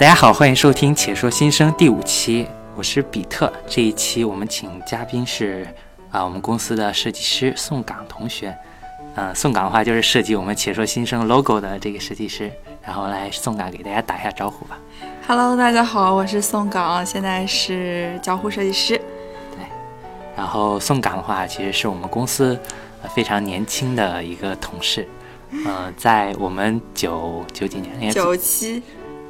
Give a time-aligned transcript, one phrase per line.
[0.00, 3.52] 大家好，欢迎收听《且说新生》第五期，我是比特。
[3.66, 5.66] 这一期我们请嘉宾是
[6.10, 8.56] 啊，我们公司的设计师宋岗同学。
[9.16, 12.50] 嗯，宋岗的话就是设计我们《且说新生》logo 的这个设计师。
[12.82, 14.78] 然后来，宋岗给大家打一下招呼吧。
[15.28, 18.96] Hello，大家好，我是宋岗，现在是交互设计师。
[19.54, 19.66] 对，
[20.34, 22.58] 然后宋岗的话，其实是我们公司
[23.14, 25.06] 非常年轻的一个同事。
[25.50, 28.82] 嗯，在我们九九几年，九七，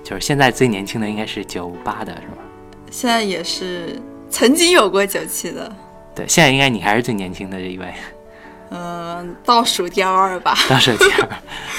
[0.03, 2.43] 就是现在最年轻的应该是九八的是吗？
[2.91, 5.71] 现在也是曾经有过九七的。
[6.15, 7.87] 对，现在应该你还是最年轻的这一位。
[8.71, 10.57] 嗯，倒数第二吧。
[10.69, 11.29] 倒数第二。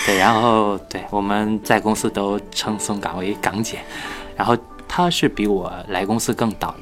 [0.05, 3.80] 对，然后对我们在公司都称宋岗为港姐，
[4.35, 6.75] 然后她是比我来公司更早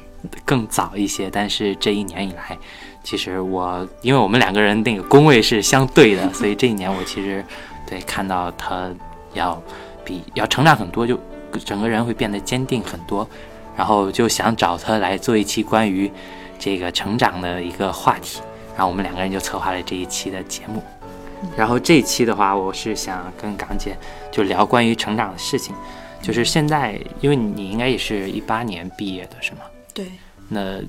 [0.44, 2.56] 更早一些，但是这一年以来。
[3.02, 7.44] 其实我，因为我们两个人那个工位是相对的，所以这一年我其实
[7.86, 8.90] 对看到她
[9.32, 9.60] 要
[10.04, 11.18] 比要成长很多，就
[11.58, 13.28] 整个人会变得坚定很多，
[13.76, 16.10] 然后就想找他来做一期关于
[16.58, 18.40] 这个成长的一个话题，
[18.74, 20.82] 然后我们两个人就策划了这一期的节目。
[21.56, 23.96] 然后这一期的话，我是想跟港姐
[24.30, 25.74] 就聊关于成长的事情，
[26.22, 29.60] 就是现在，因为你应该也是一八年毕业的是吗？
[29.94, 30.06] 对。
[30.48, 30.80] 那。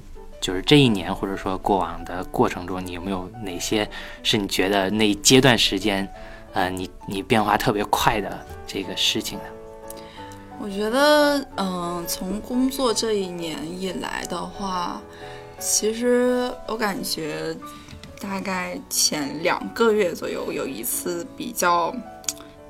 [0.41, 3.87] 就是这一年，或者说过往的过程中，你有没有哪些
[4.23, 6.11] 是你觉得那一阶段时间，
[6.53, 9.45] 呃，你你变化特别快的这个事情呢？
[10.59, 15.01] 我觉得，嗯，从工作这一年以来的话，
[15.59, 17.55] 其实我感觉
[18.19, 21.95] 大概前两个月左右有一次比较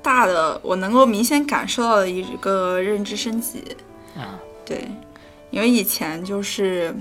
[0.02, 3.76] 大的，我能够明显感受到的一个认知升级。
[4.16, 4.86] 啊，对，
[5.50, 6.94] 因为以前就是。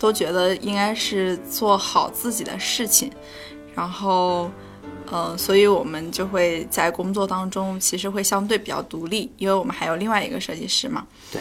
[0.00, 3.10] 都觉得应该是做好自己的事情，
[3.74, 4.48] 然后，
[5.10, 11.06] 呃，所以我们就会在工作当中其实会相对比较独立，因为我们还有另外一个设计师嘛。
[11.32, 11.40] 对，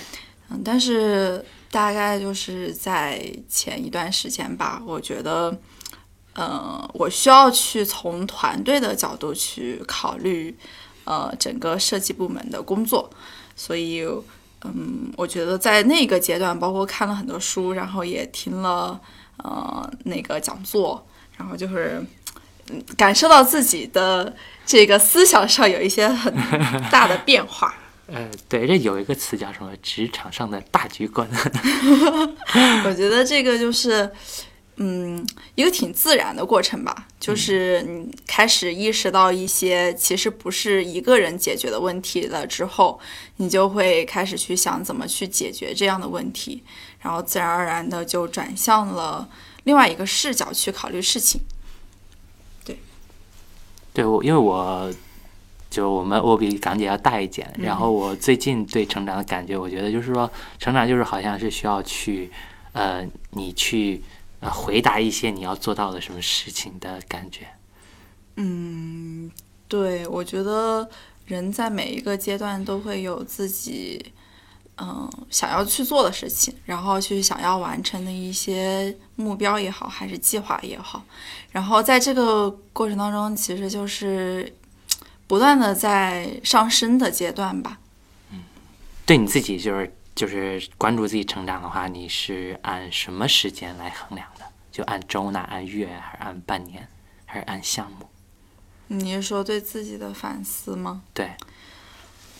[0.49, 5.57] 嗯，但是大概就是在前一段时间吧，我觉得，
[6.33, 10.55] 呃，我需要去从团队的角度去考虑，
[11.03, 13.09] 呃，整个设计部门的工作，
[13.55, 14.05] 所以。
[14.63, 18.99] 嗯，我觉得在那个阶段，包括看了很多书，然后也听了
[19.37, 21.05] 呃那个讲座，
[21.37, 22.03] 然后就是
[22.95, 24.35] 感受到自己的
[24.65, 26.33] 这个思想上有一些很
[26.91, 27.73] 大的变化。
[28.07, 29.71] 呃，对，这有一个词叫什么？
[29.81, 31.27] 职场上的大局观。
[32.85, 34.11] 我觉得这个就是。
[34.79, 42.99] 嗯，一个挺自然的过程吧，就是你开始意识到一些其实不是一个人解决的问题了之后，
[43.37, 46.63] 你就会开始去想怎么去解决这样的问题，
[46.99, 49.27] 然后自然而然的就转向了
[49.63, 51.41] 另外一个视角去考虑事情。
[53.97, 54.93] 对，我，因为我
[55.71, 62.29] 就我们我比港姐要大一点，然后我最近对成长的感觉，我觉得就是说，成长就是好像是需要去，
[62.73, 64.03] 呃，你去。
[64.39, 67.47] 呃，回答一些你要做到的什么事情的感觉。
[68.35, 69.31] 嗯，
[69.67, 70.87] 对，我觉得
[71.25, 74.13] 人在每一个阶段都会有自己
[74.77, 81.03] 嗯想要去做的事情，然后去想要完成的一些目标也好，还是计划也好，
[81.51, 84.55] 然后在这个过程当中，其实就是
[85.27, 87.77] 不断的在上升的阶段吧。
[88.31, 88.43] 嗯，
[89.05, 89.93] 对你自己就是。
[90.17, 94.43] 就是关注自己成长的话，你是按什么时间来衡量的？
[94.71, 95.39] 就按周呢？
[95.41, 95.85] 按月？
[95.85, 96.87] 还是按半年？
[97.23, 98.09] 还是按项目？
[98.87, 101.03] 你是说对自己的反思吗？
[101.13, 101.29] 对。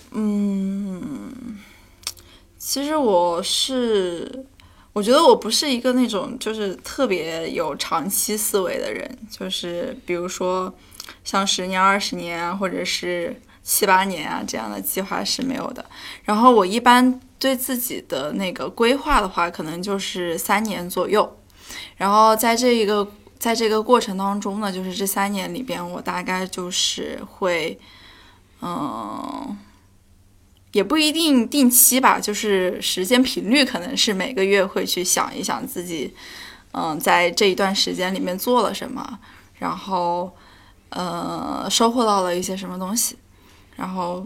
[0.10, 1.60] 嗯，
[2.58, 4.46] 其实我是，
[4.94, 10.74] 我觉得我不是一个那种就是特别有长期思维的人，就是比如说
[11.24, 15.86] 像十年、二十年啊，或者是七八年啊这样的计划是没有的。
[16.24, 17.20] 然后我一般。
[17.40, 21.38] 对自己的那个规划的话，可能就是三年左右。
[21.96, 23.08] 然后在这一个
[23.38, 27.80] 在这个过程当中呢，就是这三年里边，我大概就是会，
[28.60, 29.56] 嗯，
[30.72, 36.14] 也不一定定期吧，就是时间频率可能是每个月会去想一想自己，
[36.72, 39.20] 嗯，在这一段时间里面做了什么，
[39.60, 40.36] 然后，
[40.90, 43.16] 呃，收获到了一些什么东西，
[43.76, 44.26] 然后。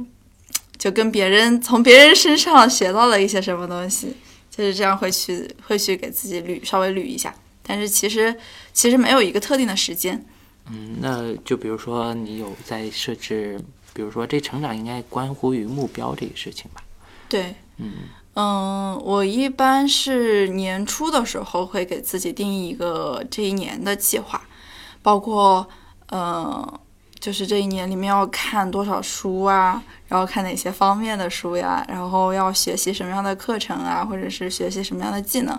[0.77, 4.15] 就跟别人从别人身上学到了一些什么东西，
[4.49, 8.35] 就是这样会去会去给自己捋稍微捋一下，但是其实
[8.73, 10.25] 其实没有一个特定的时间。
[10.71, 13.61] 嗯，那就比如说你有在设置，
[13.93, 16.81] 比如说这成长应该关乎于目标这个事情吧？
[17.27, 17.91] 对，嗯
[18.35, 24.41] 嗯，我一般是年初的时候会给自己定一个这一年的计划，
[25.01, 25.67] 包括
[26.07, 26.79] 呃。
[27.21, 35.55] 就是这一年里面要看多少书啊，然后看哪些方面的书呀，然后要学习什么样的课程啊，或者是学习什么样的技能，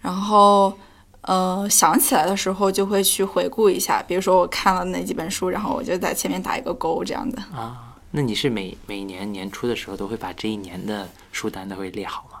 [0.00, 0.76] 然后
[1.22, 7.40] 呃想起来的时候就会去回顾一下，比如说我看了哪几本书，然后我就在前面打一个勾这样的。
[7.54, 12.38] 啊，那你是每每年年初的时候都会把这一年的书单都会列好吗？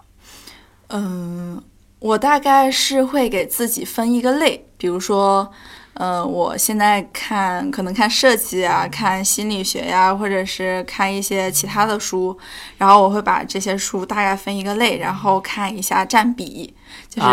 [0.88, 1.62] 嗯，
[1.98, 5.50] 我大概是会给自己分一个类，比如说。
[5.94, 12.38] 嗯，我现在看可能看设计啊，看心理学呀，或者是看一些其他的书，
[12.78, 16.72] 然后我会把这些书大概分一个类，然后看一下占比。
[17.08, 17.28] 就是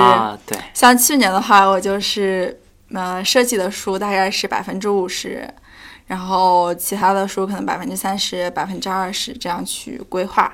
[0.46, 2.60] 对，像去年的话，我就是
[2.92, 5.48] 呃设计的书大概是百分之五十，
[6.08, 10.54] 然后其他的书可能百分之三十、百分之二十这样去规划，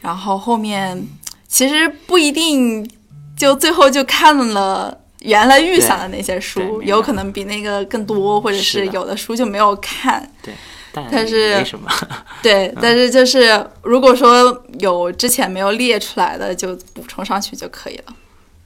[0.00, 1.02] 然后后面
[1.48, 2.88] 其实不一定
[3.36, 5.00] 就最后就看了。
[5.20, 10.30] 原来预想的那些书，有可能比那个更多，或者是有的书就没有看。
[10.42, 10.54] 对，
[10.92, 11.90] 但是没什么。
[12.42, 18.14] 对，但是就是如果说有之前没有列出来的，就补充上去就可以了。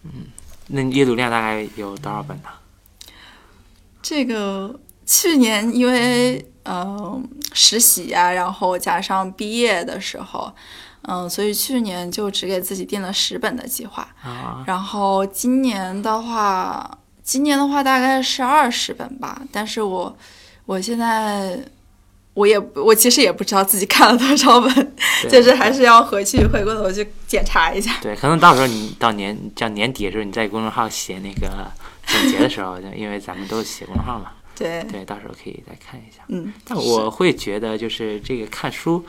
[0.04, 0.26] 嗯，
[0.68, 2.48] 那阅读量大概有多少本呢？
[4.02, 4.74] 这个
[5.06, 10.52] 去年因为嗯实习呀，然后加上毕业的时候。
[11.08, 14.06] 嗯，所以去年就只给自己定了十本的计划，
[14.64, 16.88] 然后今年的话，
[17.24, 19.42] 今年的话大概是二十本吧。
[19.50, 20.16] 但是我，
[20.64, 21.58] 我现在
[22.34, 24.96] 我也我其实也不知道自己看了多少本，
[25.28, 27.96] 就是还是要回去回过头去检查一下。
[28.00, 31.68] 对，可能到时候你到年叫年底的时候，你在公众号写那个
[32.06, 36.22] 总结的时候，因为咱们都写公众号嘛，对对，到时候可以再看一下。
[36.28, 39.04] 嗯，但我会觉得就是这个看书。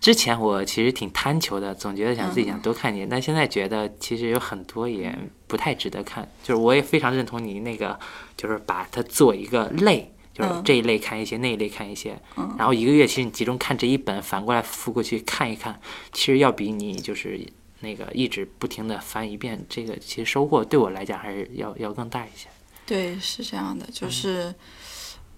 [0.00, 6.28] 之前我其实挺贪求的，总觉得想自己想多看点，但现在觉得其实有很多也不太值得看。
[6.42, 7.96] 就是我也非常认同你那个，
[8.36, 12.20] 就是把它做一个类，就是这一类看一些，那一类看一些，
[12.58, 15.80] 然后一个月其实你集中看这一本，反过来复过去看一看，
[16.10, 17.40] 其实要比你就是
[17.78, 22.48] 那个一直不停的翻一遍，这个其实收获对我来讲还是要要更大一些。
[22.86, 24.54] 对，是这样的，就是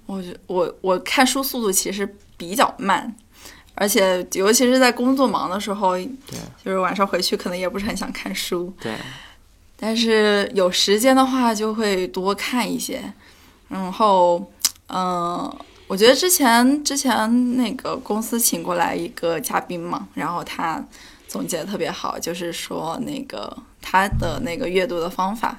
[0.06, 3.14] 我我我看书速度其实比较慢。
[3.76, 8.94] 而且，尤其是在工作忙的时候，对，就是晚上回去可能也不是很想看书，对。
[9.76, 13.12] 但是有时间的话，就会多看一些。
[13.66, 14.48] 然后，
[14.86, 15.52] 嗯，
[15.88, 20.80] 我觉得之前之前那个公司请过来一个嘉宾嘛，然后他
[21.26, 25.58] 总结的特别好，就是说那个他的那个阅读的方法，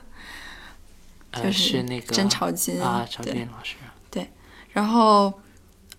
[1.43, 3.75] 就是那个甄朝金啊，朝金老师，
[4.09, 4.29] 对，
[4.71, 5.33] 然后。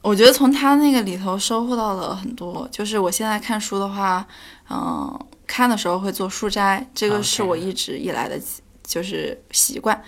[0.02, 2.68] 我觉得从他那个里头收获到了很多。
[2.70, 4.24] 就是我现在看书的话，
[4.70, 8.40] 嗯，看的时候会做书摘，这个是我一直以来的
[8.84, 10.00] 就是习惯。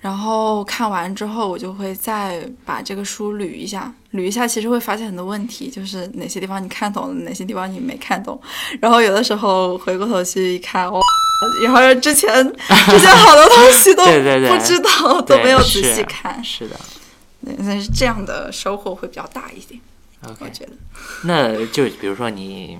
[0.00, 8.40] 然后看完之后，我就会再把这个书捋一下，捋一下，其实会发现很多问题，就是哪些地方你看懂了，哪些地方你没看懂。
[8.80, 11.00] 然后有的时候回过头去一看，哦，
[11.62, 12.30] 然后之前
[12.88, 14.04] 之前好多东西都
[14.48, 16.42] 不知道，都没有仔细看。
[16.42, 16.76] 是的。
[17.42, 19.80] 那是这样的收获会比较大一点
[20.40, 20.72] 我觉得。
[21.24, 22.78] 那就比如说你，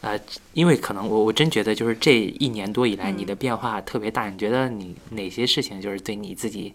[0.00, 0.18] 呃，
[0.52, 6.72] 因为可能我我真觉得就是这一年多以来你的变化特别大，你觉得你哪些事情就是对你自己，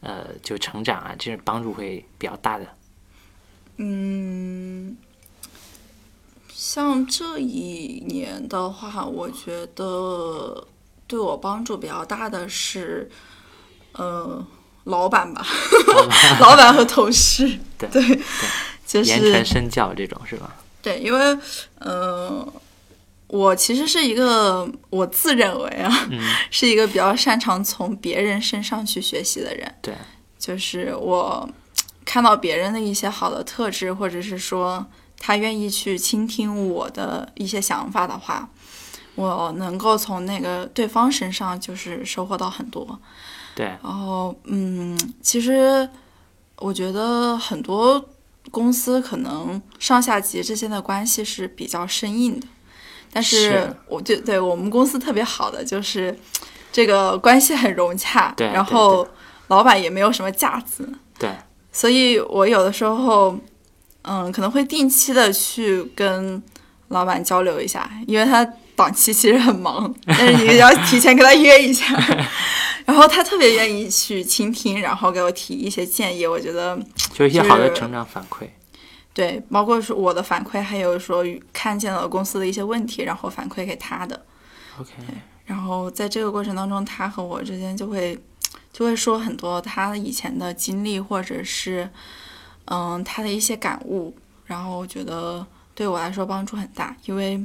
[0.00, 2.66] 呃，就成长啊，这是帮助会比较大的？
[3.76, 4.96] 嗯，
[6.52, 10.66] 像这一年的话，我觉得
[11.06, 13.10] 对我帮助比较大的是，
[13.92, 14.46] 呃。
[14.84, 15.44] 老板吧，
[16.40, 18.18] 老板和同事，对对，
[18.86, 20.56] 就是言传身教这种是吧？
[20.88, 21.38] 对，因为
[21.80, 22.50] 嗯，
[23.26, 26.08] 我其实是一个我自认为啊，
[26.50, 29.74] 是一个比较擅长从别人身上去学习的人。
[29.82, 29.94] 对，
[30.38, 31.48] 就是我
[32.04, 34.86] 看到别人的一些好的特质，或者是说
[35.18, 38.48] 他愿意去倾听我的一些想法的话，
[39.14, 42.98] 我能够从那个对方身上就是收获到很多。
[43.54, 45.86] 对，然后嗯，其实
[46.56, 48.02] 我觉得很多
[48.50, 52.46] 公司可能上下级之间的关系是比较生硬的，
[53.12, 56.16] 但是我就对我们公司特别好的就是
[56.72, 59.06] 这个关系很融洽，然后
[59.48, 60.88] 老板也没有什么架子，
[61.18, 61.30] 对，
[61.72, 63.38] 所以我有的时候
[64.02, 66.42] 嗯可能会定期的去跟
[66.88, 68.46] 老板交流一下，因为他
[68.78, 71.86] 档期其实很忙，但是你要提前跟他约一下。
[72.86, 76.24] 然后他特别愿意去倾听，然后给我提一些建议。
[76.24, 76.78] 我觉得
[77.12, 78.46] 就一些好的成长反馈，
[79.12, 84.24] 对，包括说我的反馈，还有说看见了公司的一些问题，然后反馈给他的。
[84.80, 84.92] OK。
[85.44, 88.16] 然后在这个过程当中，他和我之间就会
[88.72, 91.90] 就会说很多他以前的经历，或者是
[92.66, 94.14] 嗯他的一些感悟，
[94.46, 97.42] 然后我觉得对我来说帮助很大，因为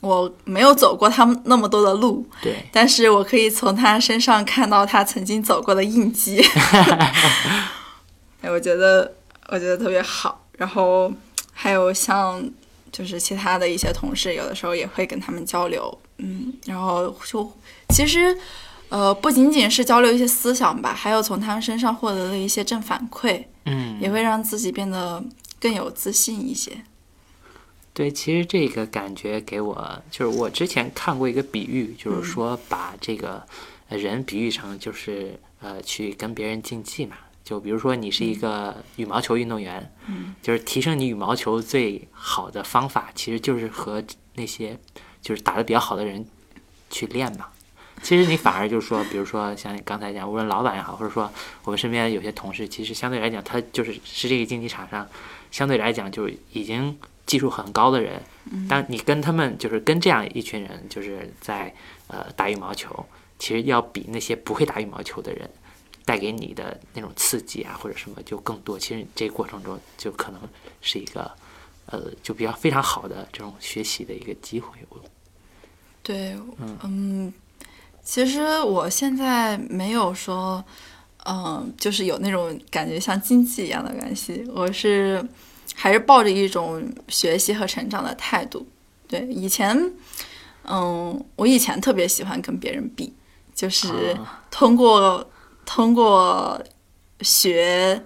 [0.00, 6.40] 我没有走过他们那么多的路，对，但是我可以从他身上看到他曾经走过的印记，
[8.40, 9.12] 哎，我觉得
[9.48, 10.44] 我觉得特别好。
[10.56, 11.12] 然后
[11.52, 12.42] 还有像
[12.92, 17.52] 就是其他的一些同事，有的时候也会跟他们交流，嗯，然后就
[17.90, 18.36] 其实
[18.88, 25.22] 呃不仅仅是交流一些思想吧，还有从他们身上获得的一些正反馈，嗯，也会让自己变得
[25.60, 26.72] 更有自信一些。
[27.98, 33.44] 对，其实这个感觉给我，就是我之前看过一个比喻，就是说把这个
[33.88, 37.16] 呃人比喻成就是呃去跟别人竞技嘛。
[37.42, 44.00] 就比如说你是一个羽毛球运动员，嗯，就是提升你羽毛球最好的方法，其实就是和
[44.36, 44.78] 那些
[45.20, 46.24] 就是打得比较好的人
[46.90, 47.46] 去练嘛。
[48.04, 51.28] 其实你反而就是说，比如说像你刚才讲，无论老板也好，或者说
[51.64, 55.04] 我们身边有些同事，其实相对来讲，他就是是这个竞技场上
[55.50, 56.96] 相对来讲就已经
[57.28, 58.20] 技术很高的人。
[58.68, 61.72] 当你跟他们就是跟这样一群人就是在
[62.08, 63.06] 呃打羽毛球，
[63.38, 65.48] 其实要比那些不会打羽毛球的人
[66.06, 68.78] 带给你的那种刺激啊或者什么就更多。
[68.78, 70.40] 其实这过程中就可能
[70.80, 71.30] 是一个
[71.84, 74.78] 呃就比较非常好的这种学习的一个机会。
[74.88, 74.98] 我
[76.02, 76.34] 对，
[76.82, 77.30] 嗯，
[78.02, 80.64] 其实我现在没有说，
[81.26, 85.22] 嗯，就是有那种感觉像经济一样的关系，我是
[85.78, 88.66] 还是抱着一种学习和成长的态度。
[89.06, 89.92] 对，以前，
[90.64, 93.14] 嗯，我以前特别喜欢跟别人比，
[93.54, 95.30] 就是啊通过
[95.64, 96.62] 通过
[97.22, 98.04] 学。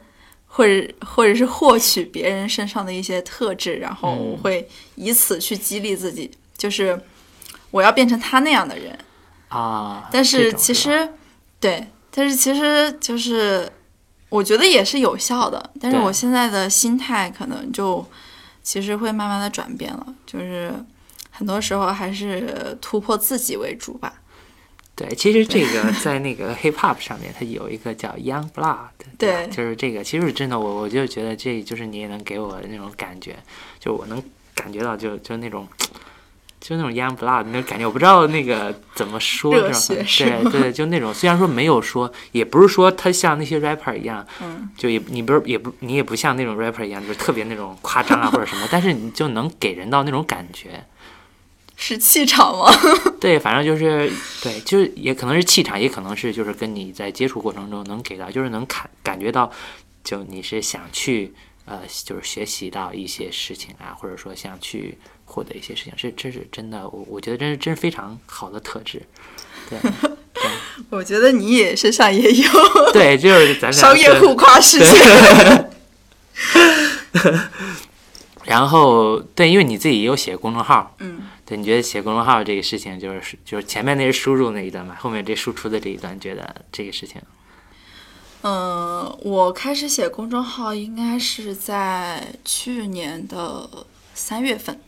[0.55, 7.00] 或者或者是获取别人身上的一些特质，然后我嗯会以此去激励自己，就是
[7.71, 8.99] 我要变成他那样的人。
[9.49, 11.09] 啊，但是其实，
[11.59, 13.67] 对，但是其实就是
[14.32, 15.70] 我觉得也是有效的。
[15.78, 18.04] 但是我现在的心态可能就
[18.62, 20.72] 其实会慢慢的转变了，就是
[21.30, 24.14] 很多时候还是突破自己为主吧。
[24.94, 33.36] 对，其实这个 在那个 hip hop 上面，它有一个叫 Young Blood，吧对就是这个，其实是真的，我我就觉得这就是你也能给我的那种感觉，
[33.78, 34.22] 就我能
[34.54, 35.68] 感觉到就就那种。
[36.62, 50.85] 就那种 young blood 那种感觉，我不知道那个怎么说，对对，就那种虽然说没有说，也不是说他像那些 rapper 一样，嗯，就也你不是也不你也不像那种 rapper 一样，就是特别那种夸张啊 或者什么，但是你就能给人到那种感觉，
[51.76, 52.71] 是气场吗？
[53.21, 54.09] 对，反正就是
[54.40, 59.50] 对，就是也可能是气场，也可能是就是跟你在接触过程中能给到，就是能感感觉到，
[60.04, 64.97] 就你是想去呃，就是学习到一些事情啊，或者说想去
[65.32, 69.00] 获得一些事情，这这是真的，我我觉得真是真是非常好的特质。
[69.70, 69.78] 对
[70.90, 72.50] 我觉得你也身上也有
[72.92, 74.98] 对，就是咱俩 商业互夸事情。
[78.44, 87.22] 然后对，因为你自己也有写公众号，嗯，对，你觉得写公众号这个事情，就是就是前面那是输入那一段嘛，后面这输出的这一段，觉得这个事情，
[88.42, 93.68] 嗯，我开始写公众号应该是在去年的
[94.12, 94.78] 三月份。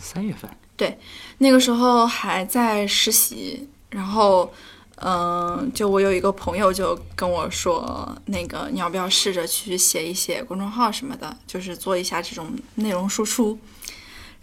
[0.00, 0.98] 三月份，对
[1.38, 4.50] 那个时候还在实习，然后，
[4.96, 13.58] 嗯，就我有一个朋友就跟我说，那个你要不要试着去写一写公众号什么的，就是做一下这种内容输出。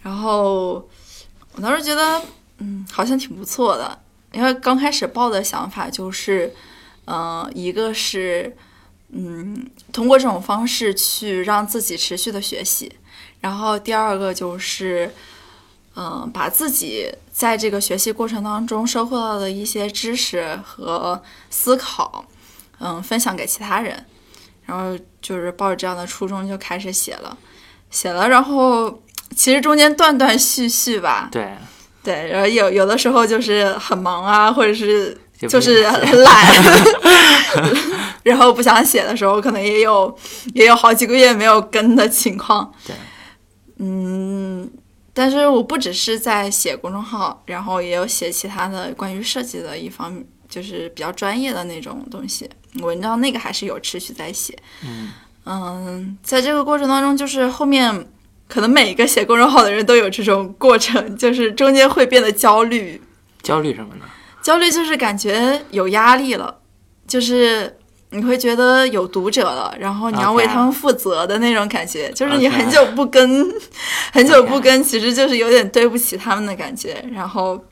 [0.00, 0.88] 然后
[1.54, 2.22] 我当时觉得，
[2.58, 3.98] 嗯，好像挺不错的，
[4.30, 6.54] 因为刚开始报的想法就是，
[7.06, 8.56] 嗯，一个是，
[9.10, 12.92] 嗯，通过这种方式去让自己持续的学习，
[13.40, 15.12] 然后第二个就是。
[16.00, 22.24] 嗯，把自己在这个学习过程当中收获到的一些知识和思考，
[22.78, 24.06] 嗯，分享给其他人，
[24.64, 27.36] 然后就是抱着这样的初衷就开始写了，
[27.90, 29.02] 写了，然后
[29.34, 31.52] 其实中间断断续续吧，对，
[32.04, 36.46] 对，然后有有的时候就是很忙啊，或者是就是很懒，
[38.22, 40.16] 然后不想写的时候，可能也有
[40.54, 42.72] 也有好几个月没有更的情况。
[42.86, 42.94] 对，
[43.78, 44.27] 嗯，
[45.18, 52.48] 但是我不只是在写公众号，然后也有写其他的关于设计的一方面，就是比较专业的那种东西。
[52.82, 54.56] 文章那个还是有持续在写。
[54.84, 55.10] 嗯
[55.44, 58.06] 嗯，在这个过程当中，就是后面
[58.46, 63.02] 可能每一个写公众号的人都有这种过程，就是中间会变得焦虑，
[63.42, 64.04] 焦虑什么呢？
[64.40, 66.60] 焦虑就是感觉有压力了，
[67.08, 67.77] 就是
[68.10, 73.46] 你会觉得有读者了，然后你要为他们负责的那种感觉就是你很久不更
[74.12, 77.04] 很久不更，其实就是有点对不起他们的感觉。
[77.12, 77.62] 然后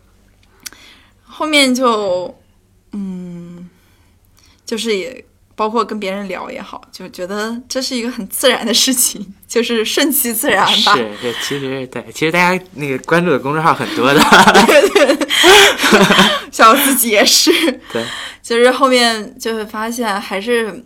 [1.24, 2.34] 后面就，
[2.92, 3.68] 嗯，
[4.64, 5.24] 就是也
[5.56, 10.94] 包括跟别人聊也好，就觉得这是一个很自然的事情，就是顺其自然吧。
[10.94, 14.20] 是，对，其实对，其实大家那个关注的公众号很多的，
[16.52, 17.50] 像我自己也是。
[17.92, 18.04] 对，
[18.42, 20.84] 就是后面就会发现，还是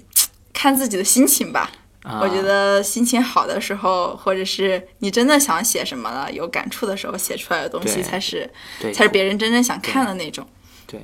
[0.53, 1.71] 看自己的心情吧。
[2.03, 8.51] 啊我觉得心情好的时候，或者是你真的想写什么了，有感触的时候，写出来的东西才是
[8.81, 10.47] 对才是别人真正想看的那种。
[10.87, 10.99] 对，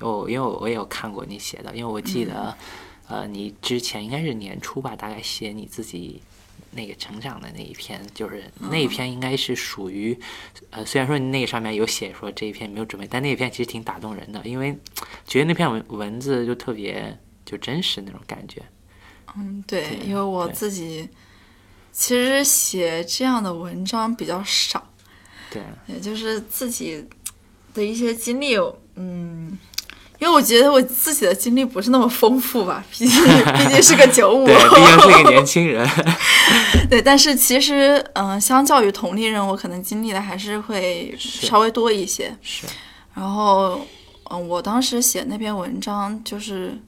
[0.00, 2.54] 我因为我我也有看过你写的，因为我记得，嗯
[3.08, 6.20] 呃，你之前应该是年初吧，大概写你自己
[6.72, 10.18] 那个成长的那一篇，就是嗯那一篇应该是属于，
[10.70, 14.76] 呃，虽然说你那个上面有写说这一篇没有准备，但那一篇其实挺打动人的，因为
[15.24, 18.60] 觉得那篇文文字就特别就真实那种感觉。
[19.36, 21.08] 嗯，对，对因为我自己
[21.92, 24.92] 其实写这样的文章比较少，
[25.50, 27.04] 对，也就是自己
[27.72, 28.56] 的一些经历，
[28.96, 29.56] 嗯。
[30.18, 35.88] 因为我觉得我自己的经历不是那么丰富吧， 毕竟毕竟是个九五对，毕竟是个年轻人。
[36.88, 42.34] 对，但是其实，嗯、相较于同龄人，我可能经历的还是会稍微多一些。
[42.40, 42.66] 是，
[43.14, 43.80] 然后，
[44.30, 46.78] 嗯、我当时写那篇文章，就是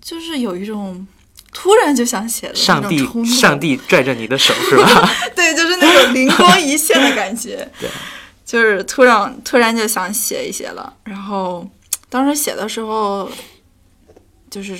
[0.00, 1.06] 就是有一种
[1.52, 5.10] 突然就想写的上帝上帝拽着你的手是吧？
[5.36, 7.68] 对，就是那种灵光一现的感觉。
[7.78, 7.90] 对，
[8.46, 10.92] 就是突然突然就想写一写了。
[11.04, 11.68] 然后
[12.12, 13.26] 当时写的时候，
[14.50, 14.78] 就是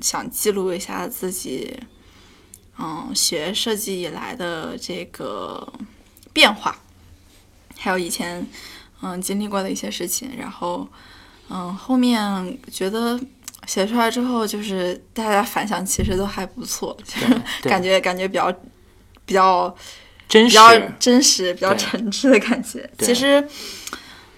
[0.00, 1.74] 想记录一下自己，
[2.78, 5.66] 嗯，学设计以来的这个
[6.34, 6.76] 变化，
[7.78, 8.46] 还有以前
[9.00, 10.36] 嗯经历过的一些事情。
[10.38, 10.86] 然后
[11.48, 13.18] 嗯，后面觉得。
[13.66, 18.52] 写出来之后，就是大家反响其实都还不错，就是感觉感觉比较
[19.24, 19.74] 比较
[20.28, 22.88] 真实，比较真实、比较诚挚的感觉。
[23.00, 23.44] 其实，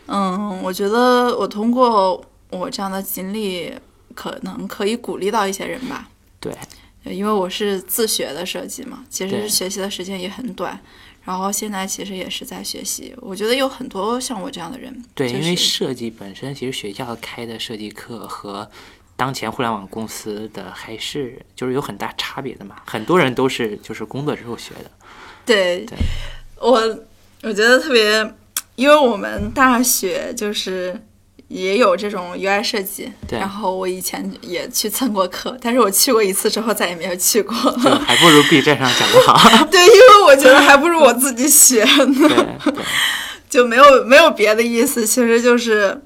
[0.07, 3.73] 嗯，我觉得我通过我这样的经历，
[4.15, 6.09] 可能可以鼓励到一些人吧。
[6.41, 6.53] 对，
[7.05, 10.79] 因为我是自学的设计嘛，其实学习的时间也很短，
[11.25, 13.15] 然后现在其实也是在学习。
[13.19, 18.71] 我觉得有很多像我这样的人，对，因为设计本身，其实学校开的设计课和
[19.17, 22.77] 当前互联网公司的还是就是有很大差别的嘛。
[22.87, 24.91] 很多人都是就是工作之后学的。
[25.45, 25.99] 对对
[26.61, 26.73] 我，
[27.43, 28.35] 我觉得特别，
[28.77, 31.01] 因为我们大学就是
[31.49, 37.55] 也有这种 UI 设计，然后我以前也去蹭过课，但是我去过一次之后再也没有去过。
[37.55, 39.67] 还不如 B 站上讲的好。
[39.67, 42.61] 对，因为我觉得还不如我自己学呢，
[43.49, 46.03] 就没有没有别的意思，其实就是，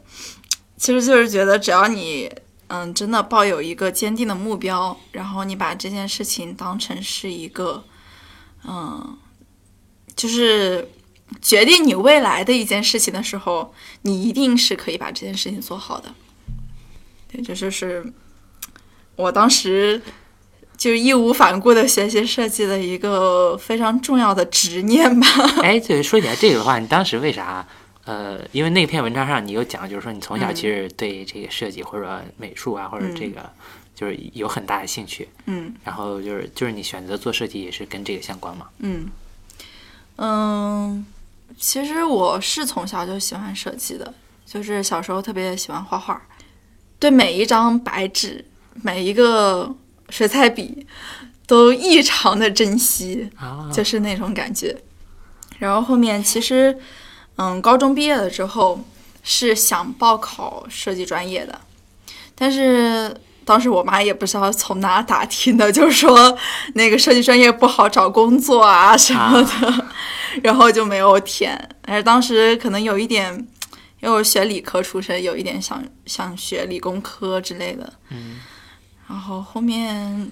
[0.76, 2.31] 其实就是觉得只要你。
[2.74, 7.85] 嗯，真的抱有一个坚定的目标，然后你把这件事情当成是一个，
[8.66, 9.14] 嗯，
[10.16, 10.88] 就是
[11.40, 16.14] 决定你未来的一件事情的时候，你一定是可以把这件事情做好的。
[17.31, 18.05] 对，这就是
[19.16, 20.03] 我当时
[20.77, 25.27] 就义无反顾的学习设计的一个非常重要的执念吧。
[25.62, 27.66] 哎，对，说起来这个的话，你当时为啥？
[28.05, 33.49] 呃，因为那篇文章上你有讲，就是说你从小其实对这个设计或者美术啊，或者这个
[33.95, 38.66] 就是有很大的兴趣，嗯然后就是就是你选择做设计也是跟这个相关嘛？
[38.81, 39.09] 嗯
[40.16, 41.07] 嗯，
[41.59, 44.12] 其实我是从小就喜欢设计的，
[44.45, 46.21] 就是小时候特别喜欢画画，
[46.99, 49.73] 对每一张白纸、每一个
[50.09, 50.87] 水彩笔
[51.47, 53.31] 都异常的珍惜。
[53.37, 54.77] 啊，就是那种感觉。
[55.59, 56.77] 然后后面其实，
[57.37, 58.83] 嗯，高中毕业了之后
[59.23, 61.61] 是想报考设计专业的，
[62.35, 66.37] 但是当时我妈也不知道从哪打听的，就说
[66.75, 69.87] 那个设计专业不好找工作啊什么的，
[70.42, 71.59] 然后就没有填。
[71.83, 73.35] 但是当时可能有一点，
[74.01, 77.92] 因为我学理科出身，有一点想想学理工科之类的。
[78.11, 78.40] 嗯，
[79.09, 80.31] 然后后面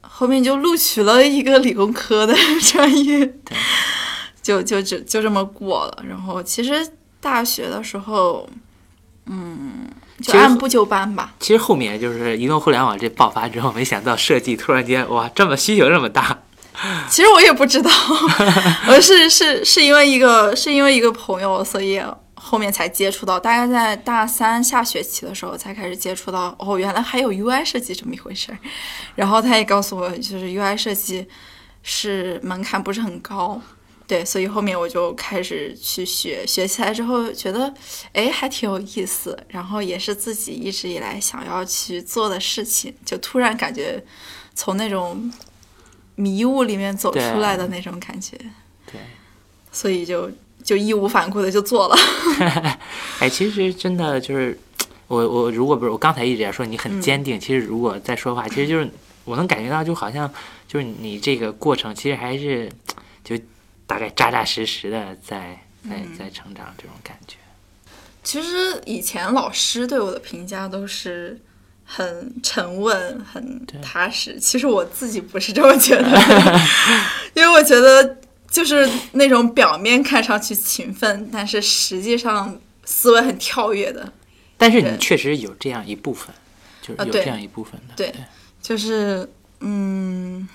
[0.00, 3.34] 后面就录取了一个理工科的 专业，
[4.42, 6.04] 就就就就这么过了。
[6.08, 6.86] 然后其实
[7.20, 8.48] 大学的时候，
[9.26, 9.88] 嗯，
[10.20, 11.34] 就按部就班吧。
[11.40, 16.42] 其实后面就是移动互联网这爆发之后，没想到设计突然间哇这么需求这么大，
[17.08, 17.90] 其实我也不知道，
[18.88, 22.00] 我是是是因为一个是因为一个朋友，所以
[22.34, 23.38] 后面才接触到。
[23.38, 28.58] 大概在大三下学期的时候才开始接触到，哦，原来还有 UI 设计这么一回事儿。
[29.14, 31.26] 然后他也告诉我，就是 UI 设计
[31.82, 33.60] 是门槛不是很高。
[34.04, 37.72] 对，所以后面我就开始去学，学起来之后觉得，
[38.12, 44.04] 哎，还挺有意思，然后也是自己一直以来想要去做的事情，就突然感觉
[44.54, 45.32] 从那种
[46.14, 48.36] 迷雾里面走出来的那种感觉，
[48.90, 49.00] 对，
[49.70, 50.30] 所以就
[50.62, 51.96] 就义无反顾的就做了。
[53.18, 54.58] 哎，其实真的就是，
[55.08, 58.88] 我我如果不是我刚才一直在说你很坚定，其实如果在说话，其实就是
[59.24, 60.30] 我能感觉到，就好像
[60.68, 62.70] 就是你这个过程其实还是
[63.24, 63.38] 就
[63.86, 67.36] 大概扎扎实实的在在在成长这种感觉。
[68.22, 71.40] 其实以前老师对我的评价都是
[71.94, 74.38] 很沉稳、很踏实。
[74.40, 76.60] 其实我自己不是这么觉得，
[77.34, 78.18] 因为我觉得
[78.50, 84.10] 就是那种表面看上去勤奋，但是实际上思维很跳跃的。
[84.56, 86.34] 但是你确实有这样一部分，
[86.80, 87.94] 就是有这样一部分的。
[87.94, 88.14] 对，
[88.62, 89.28] 就是
[89.60, 90.48] 嗯，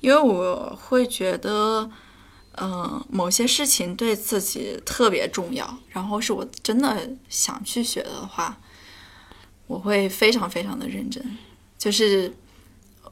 [0.00, 1.90] 因为我会觉得。
[2.58, 8.58] 嗯，某些事情对自己特别重要，然后是我真的想去学的话，
[9.66, 11.22] 我会非常非常的认真。
[11.78, 12.24] 就是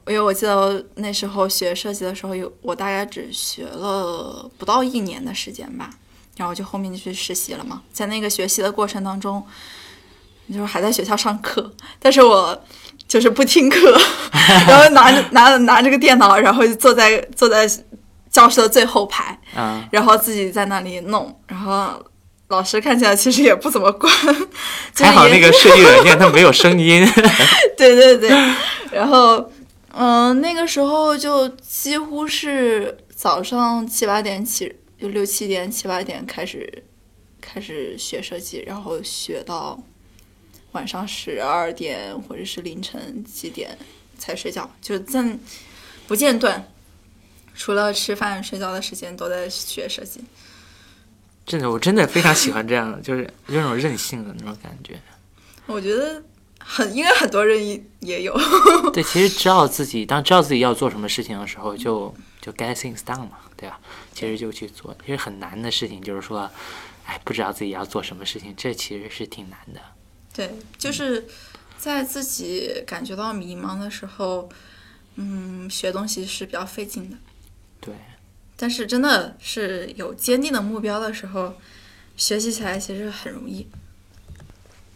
[0.07, 5.89] 因为我记得那时候学设计的时候，有我大概只学了不到一年的时间吧，
[6.37, 7.81] 然后就后面就去实习了嘛。
[7.91, 9.45] 在那个学习的过程当中，
[10.49, 12.63] 就是还在学校上课，但是我
[13.07, 13.97] 就是不听课，
[14.67, 17.69] 然后拿着拿拿着个电脑，然后就坐在坐在。
[18.31, 22.05] 教室的最后排，嗯，然后自己在那里弄，然后
[22.47, 24.13] 老师看起来其实也不怎么管，
[24.95, 27.05] 还好那个设计软件它没有声音，
[27.77, 28.29] 对对对，
[28.91, 29.51] 然后
[29.91, 36.83] 嗯，那个时候就几乎是早上七八点起，就六七点七八点开始
[37.41, 39.81] 开始学设计，然后学到
[40.73, 43.77] 晚上十二点或者是凌晨几点
[44.17, 45.39] 才睡觉，就暂
[46.07, 46.71] 不间断。
[47.57, 50.19] 除了吃饭睡觉的时间都在学设计，
[51.45, 54.99] 真的，我真的非常喜欢这样的，就是那种任性的那种感觉。
[55.67, 56.23] 我觉得
[56.59, 58.35] 很，应该很多人也也有。
[58.91, 63.79] 对，其实知道自己当知道自己要做什么事情的时候，就就 get things done 嘛，对吧？
[64.13, 64.95] 其实就去做。
[65.05, 66.49] 其实很难的事情就是说，
[67.05, 69.79] 哎，不知道自己要做什么事情，这其实是挺难的。
[70.33, 71.27] 对，就是
[71.77, 74.49] 在自己感觉到迷茫的时候，
[75.15, 77.17] 嗯，学东西是比较费劲的。
[77.79, 77.93] 对，
[78.57, 81.53] 但是真的是有坚定的目标的时候，
[82.15, 83.67] 学习起来其实很容易。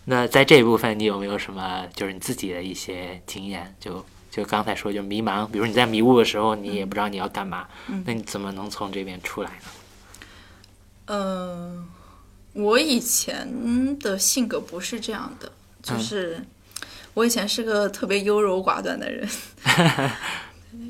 [0.06, 3.76] 那在这一部分，你有没有什么就是你自己的一些经验？
[3.80, 7.68] 就就刚才说，就迷茫，比如你在迷雾的时候，你也不知道你要干嘛，
[8.06, 9.66] 那你怎么能从这边出来呢？
[11.08, 11.88] 嗯，
[12.54, 15.52] 我以前的性格不是这样的，
[15.84, 16.44] 就是
[17.14, 19.28] 我以前是个特别优柔寡断的人。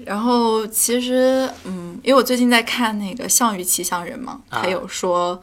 [0.06, 5.42] 然后其实，嗯，因为我最近在看那个《项羽骑象人》嘛，他有说，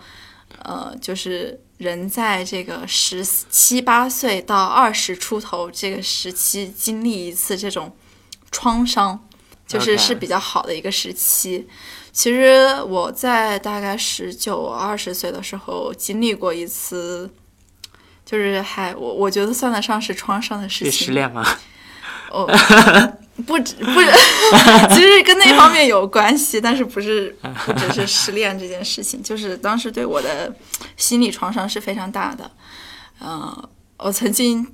[0.63, 7.95] 呃，就是人在这个十七八岁到二十出头这个时期经历一次这种
[8.51, 9.19] 创伤，
[9.67, 11.67] 就是是比较好的一个时期。
[12.13, 17.31] 其实我在大概十九二十岁的时候经历过一次，
[18.25, 20.93] 就是还我我觉得算得上是创伤的事情。
[20.93, 21.47] 失恋吗？
[22.31, 22.47] 哦。
[23.45, 24.11] 不止不是，
[24.95, 30.55] 其实跟那方面有关系，但是不是不只是失恋这件事情，就是当时对我的
[30.97, 32.51] 心理创伤是非常大的。
[33.21, 33.69] 嗯，
[33.99, 34.67] 我曾经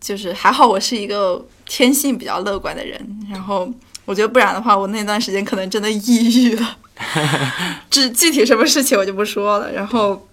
[0.00, 3.68] 就是还好，我是一个天性比较乐观的人，然后
[4.04, 6.78] 我觉得不然的话，我那段时间可能真的抑郁了。
[7.90, 9.70] 具具体什么事情我就不说了。
[9.72, 10.26] 然后，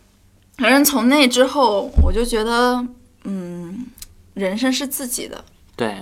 [0.58, 2.86] 反正从那之后，我就觉得，
[3.24, 3.86] 嗯，
[4.34, 5.44] 人生是自己的。
[5.76, 5.96] 对。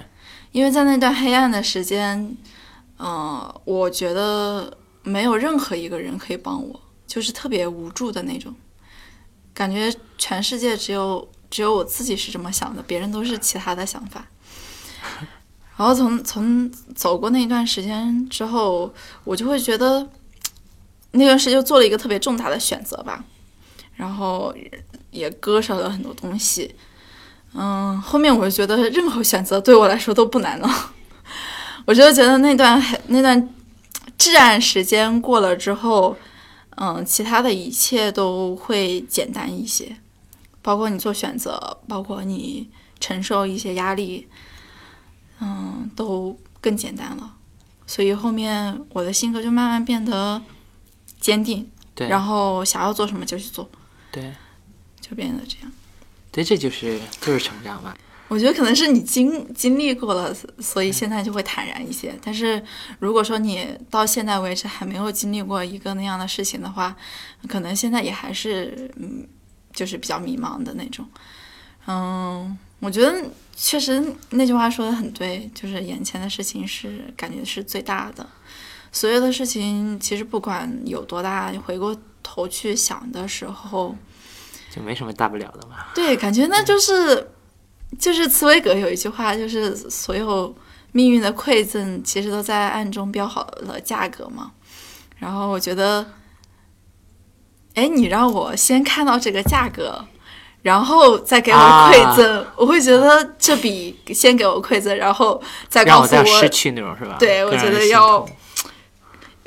[0.51, 2.35] 因为在那段黑暗的时间，
[2.99, 8.53] 嗯，我觉得没有任何一个人可以帮我，就是特别无助的那种，
[9.53, 14.27] 感觉全世界只有只有我自己是这么想的，别人都是其他的想法。
[15.77, 20.07] 然后从从走过那段时间之后，我就会觉得
[21.11, 23.23] 那段时间做了一个特别重大的选择吧，
[23.95, 24.53] 然后
[25.09, 26.75] 也割舍了很多东西。
[27.53, 30.69] 嗯，后面我就觉得任何选择对我来说都不难了。
[31.85, 33.49] 我就觉得那段那段
[34.17, 36.15] 至暗时间过了之后，
[36.77, 39.97] 嗯，其他的一切都会简单一些，
[40.61, 44.27] 包括你做选择，包括你承受一些压力，
[45.39, 47.33] 嗯，都更简单了。
[47.85, 50.41] 所以后面我的性格就慢慢变得
[51.19, 53.69] 坚定，对，然后想要做什么就去做，
[54.11, 54.33] 对，
[55.01, 55.71] 就变得这样。
[56.31, 57.95] 对，这就是就是成长吧。
[58.29, 62.17] 我觉得可能是你经经历过了，所以现在就会坦然一些。
[62.23, 62.63] 但是
[62.99, 66.95] 如果说你到现在为止还没有经历过一个那样的事情的话，
[67.49, 69.27] 可能现在也还是嗯，
[69.73, 71.05] 就是比较迷茫的那种。
[71.87, 73.21] 嗯，我觉得
[73.53, 78.25] 确实那句话说的很对，就是眼前的事情是感觉是最大的。
[78.93, 83.93] 所有的事情其实不管有多大，你回过头去想的时候。
[84.73, 85.75] 就没什么大不了的嘛。
[85.93, 87.31] 对，感觉那就是
[87.99, 90.55] 就是茨威格有一句话，就是所有
[90.93, 94.51] 命运的馈赠其实都在暗中标好了价格嘛。
[95.17, 96.05] 然后我觉得，
[97.75, 100.03] 哎，你让我先看到这个价格，
[100.63, 107.17] 然后再给我馈赠，我会觉得这比先给我馈赠，然后再告诉我失去那种是吧？
[107.19, 108.27] 对，我觉得要，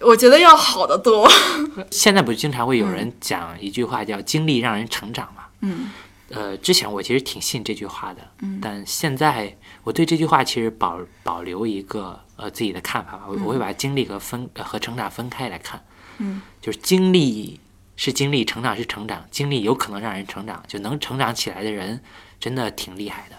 [0.04, 1.28] 我觉得要好得多。
[1.90, 5.44] 现在不是经常会有人讲一句话叫“经历让人成长”嘛？
[5.60, 5.90] 嗯。
[6.30, 15.84] 呃，之前我其实挺信这句话的，嗯，但现在我对这句话其实保保留一个呃自己的看法吧，我我会把经历和分和成长分开来看，
[16.18, 17.60] 嗯，就是经历
[17.94, 22.02] 是经历，成长是成长，经历有可能让人成长，就能成长起来的人
[22.40, 23.36] 真的挺厉害的，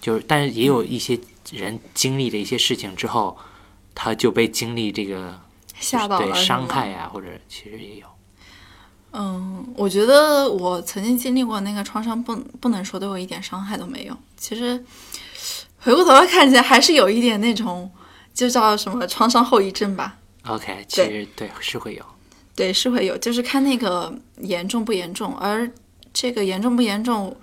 [0.00, 1.18] 就是但是也有一些
[1.50, 3.36] 人经历了一些事情之后，
[3.94, 5.40] 他就被经历这个
[5.80, 8.06] 吓到了，对伤害呀，或者其实也有。
[9.12, 14.16] 嗯，我觉得我曾经经历过那个创伤，不不能说对我一点伤害都没有。
[14.36, 14.84] 其实
[15.78, 17.90] 回过头来看起来，还是有一点那种，
[18.32, 20.16] 就叫什么创伤后遗症吧。
[20.46, 22.04] OK，其实对是会有，
[22.54, 25.36] 对是会有，就是看那个严重不严重。
[25.38, 25.68] 而
[26.12, 27.36] 这个严重不严重，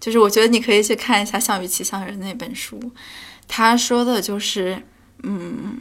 [0.00, 2.80] 就是我觉得你可以去看一下《项羽骑象人》那本书，
[3.46, 4.82] 他说的就是，
[5.22, 5.78] 嗯，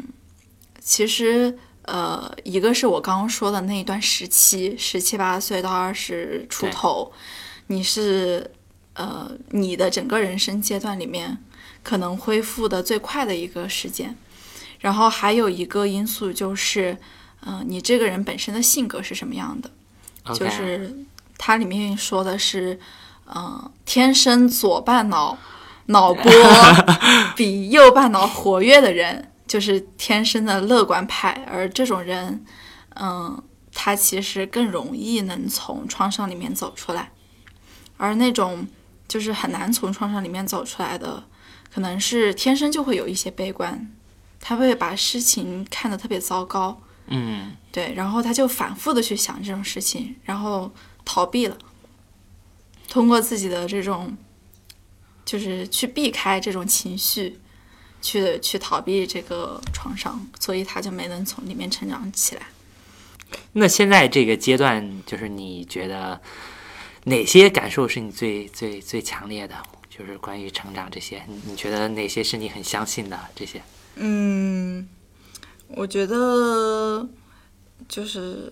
[0.79, 1.57] 其实。
[1.83, 7.11] 呃，一个是我刚刚说的那一段时期，十七八岁到二十出头，
[7.67, 8.51] 你是
[8.93, 11.37] 呃你的整个人生阶段里面
[11.81, 14.15] 可能恢复的最快的一个时间。
[14.79, 16.97] 然后还有一个因素就是，
[17.41, 19.69] 呃，你这个人本身的性格是什么样的？
[20.35, 20.95] 就是
[21.37, 22.79] 它里面说的是，
[23.25, 25.37] 嗯，天生左半脑
[25.87, 26.31] 脑波
[27.35, 29.30] 比右半脑活跃的人。
[29.51, 32.45] 就是天生的乐观派，而这种人，
[32.95, 37.11] 嗯，他其实更容易能从创伤里面走出来，
[37.97, 38.65] 而那种
[39.09, 41.25] 就是很难从创伤里面走出来的，
[41.69, 43.91] 可能是天生就会有一些悲观，
[44.39, 50.71] 他会把事情看得特别糟糕，嗯，对，然后他就反复的去想这种事情，然后
[51.03, 51.57] 逃避了，
[52.87, 54.15] 通过自己的这种，
[55.25, 57.41] 就是去避开这种情绪。
[58.01, 62.47] 去去逃避这个创伤，所以他就没能从里面成长起来。
[63.53, 66.19] 那现在这个阶段，就是你觉得
[67.05, 69.55] 哪些感受是你最最最强烈的？
[69.89, 73.19] 就是关于成长这些，你觉得哪些是你很相信的？
[73.35, 73.61] 这些？
[73.95, 74.87] 嗯，
[75.67, 77.07] 我觉得
[77.87, 78.51] 就是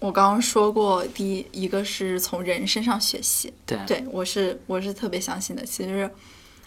[0.00, 5.64] 我刚刚说过，第一一个是从人身上学习，对，对我是我是特别相信的。
[5.64, 6.10] 其实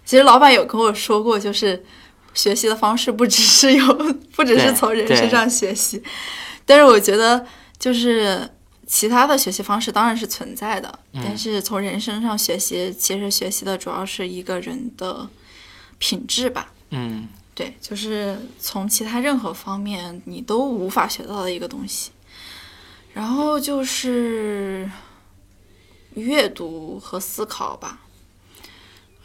[0.06, 1.84] 其实老板有跟我说过，就是。
[2.36, 3.94] 学习的方式不只是有，
[4.36, 6.04] 不只是从人身上学习，
[6.66, 7.46] 但是我觉得
[7.80, 8.46] 就是
[8.86, 15.26] 其他的学习方式当然是存在的，但是从人身上学习，其实学习的主要是一个人的
[15.98, 16.74] 品质吧。
[16.90, 22.12] 嗯，对，就是从其他任何方面你都无法学到的一个东西。
[23.14, 24.92] 然后就是
[26.16, 28.02] 阅读和思考吧。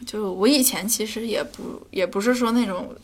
[0.06, 2.94] 就我以前其实也不也不是说那种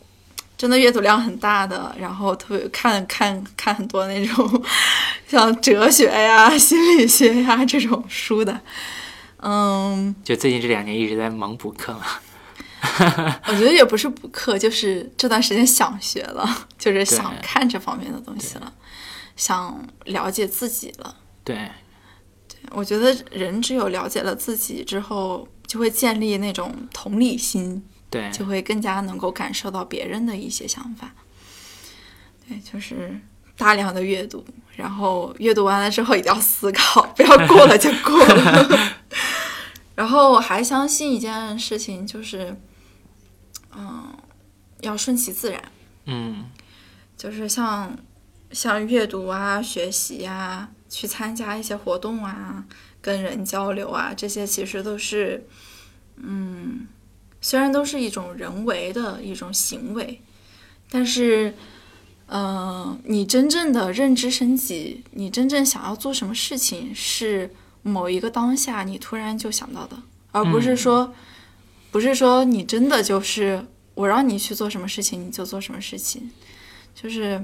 [0.57, 4.63] 真的阅读量很大的，然后特别看看看很多那种
[5.27, 8.59] 像哲学呀、心理学呀这种书的，
[9.37, 12.05] 嗯，就最近这两年一直在猛补课嘛。
[13.47, 18.73] 我觉得也不是补课，就是这段时间想学了，就是想看这方面的东西了，
[19.35, 21.15] 想了解自己了。
[21.43, 21.55] 对，
[22.47, 25.47] 对，我觉得人只有了解了自己之后。
[25.67, 31.13] 就会建立那种同理心，对，就会更加能够感受到别人的一些想法。
[32.47, 33.19] 对，就是
[33.57, 34.45] 大量的阅读，
[34.77, 38.95] 然后阅读完了之后一定要思考，不要过了就过了。
[39.93, 42.55] 然后我还相信一件事情，就是，
[43.75, 44.15] 嗯，
[44.79, 45.61] 要顺其自然。
[46.05, 46.45] 嗯，
[47.17, 47.97] 就是像
[48.51, 52.63] 像阅读啊、学习呀、去参加一些活动啊。
[53.07, 55.47] 跟人交流啊，这些其实都是，
[56.17, 56.85] 嗯，
[57.39, 60.19] 虽然都是一种人为的一种行为，
[60.91, 61.53] 但是，
[62.25, 67.49] 呃，你真正的认知升级，你真正想要做什么事情，是
[67.81, 69.97] 某一个当下你突然就想到的，
[70.33, 71.13] 而不是说，
[71.89, 76.29] 不是说你真的就是我让你去做什么事情你就做什么事情，
[76.93, 77.41] 就是，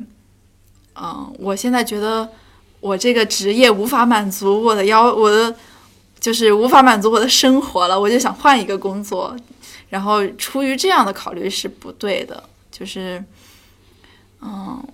[0.95, 2.29] 嗯，我现在觉得。
[2.83, 5.55] 我这个职业无法满足我的要，我的
[6.19, 9.33] 就是无法满足我的生活了，我就想换一个工作。
[9.87, 13.23] 然后出于这样的考虑是不对的，就是，
[14.41, 14.85] 嗯，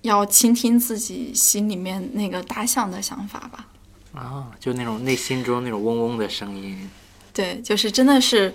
[0.00, 3.66] 要倾听自己心里面那个大象的想法吧。
[4.14, 6.88] 啊，就那种内心中那种嗡嗡的声音。
[7.34, 8.54] 对，就是真的是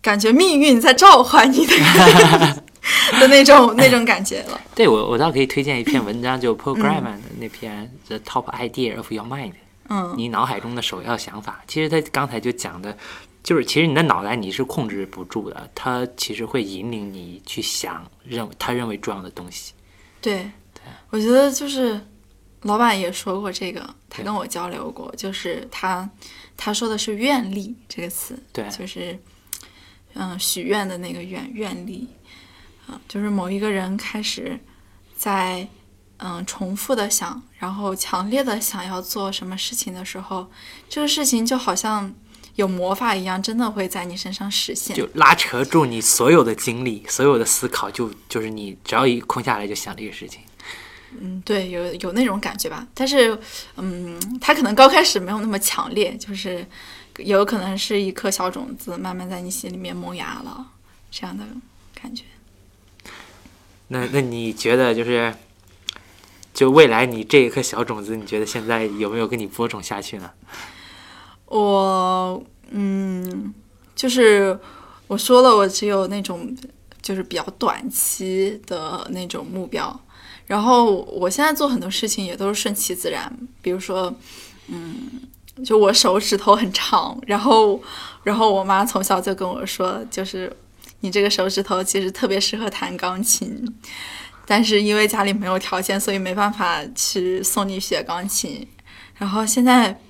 [0.00, 1.74] 感觉命运在召唤你的
[3.20, 4.60] 的那种那种感觉了。
[4.74, 9.52] 对我，我倒可以推荐一篇文章，就 Paul Graham 的那篇《The Top Idea of Your Mind》。
[9.88, 12.96] 嗯，你脑海中的首要想法，其实他刚才就讲的，
[13.42, 19.72] 就是其实你的脑袋你是控制不住的，他其实会引领你去想认他认为重要的东西。
[20.20, 20.48] 对，
[21.10, 22.00] 我觉得就是
[22.62, 26.08] 老板也说过这个，他跟我交流过，就是他
[26.56, 29.18] 他说的是愿力这个词，对就是
[30.14, 32.06] 嗯许愿的那个愿愿力
[32.90, 34.58] 啊，就是某一个人开始
[35.16, 35.66] 在
[36.18, 40.50] 嗯重复的想，然后强烈的想要做什么事情的时候，
[40.88, 42.12] 这个事情就好像
[42.56, 44.96] 有魔法一样，真的会在你身上实现。
[44.96, 50.40] 就拉扯住你所有的精力，所有的思考，就就是你只要一空下来就想这个事情。
[51.20, 53.36] 嗯，对，有有那种感觉吧，但是，
[53.76, 56.64] 嗯，它可能刚开始没有那么强烈，就是
[57.18, 60.64] 有可能是一颗小种子，慢慢在你心里面萌芽了，
[61.10, 61.44] 这样的
[62.00, 62.22] 感觉。
[63.92, 65.34] 那那你觉得就是，
[66.54, 70.30] 就未来你这一颗小种子，你觉得现在有没有跟你播种下去呢？
[71.46, 73.52] 我，嗯，
[73.96, 74.56] 就是
[75.08, 76.56] 我说了，我只有那种
[77.02, 80.00] 就是比较短期的那种目标，
[80.46, 84.14] 然后我现在做很多事情也都是顺其自然，比如说，
[84.68, 85.20] 嗯，
[85.64, 87.82] 就我手指头很长，然后，
[88.22, 90.56] 然后我妈从小就跟我说，就是
[91.00, 93.64] 你这个手指头其实特别适合弹钢琴，
[94.46, 98.66] 但是因为家里没有条件，所以没办法去送你学钢琴，
[99.16, 100.00] 然后现在。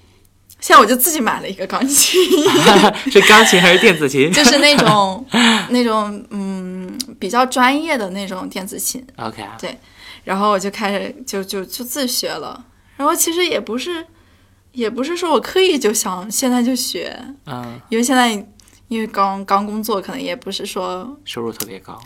[0.62, 2.22] 现在我就自己买了一个钢琴，
[3.10, 5.26] 是钢琴还是电子琴就是那种
[5.70, 9.56] 那种嗯比较专业的那种电子琴，？OK 啊，
[10.22, 12.62] 然后我就开始就就就自学了。
[12.98, 14.06] 然后其实也不是
[14.72, 18.46] 也不是说我刻意就想现在就学，嗯，因为现在
[18.90, 21.96] 因为刚刚工作，可能也不是说收入特别高。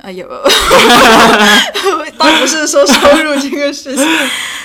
[0.00, 0.26] 啊，有，
[2.18, 4.04] 倒不是说收入这个事情，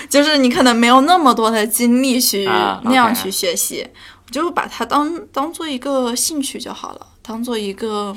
[0.09, 3.87] 就是你可能没有那么多的精力去啊那样去学习，
[4.25, 8.13] 我就把它当当做一个兴趣就好了，当做一个